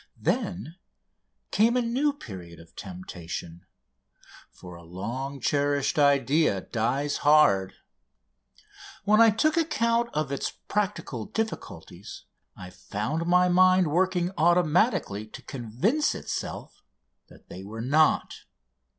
[0.17, 0.77] Then
[1.51, 3.67] came a new period of temptation,
[4.49, 7.75] for a long cherished idea dies hard.
[9.03, 12.23] When I took account of its practical difficulties
[12.57, 16.81] I found my mind working automatically to convince itself
[17.29, 18.45] that they were not.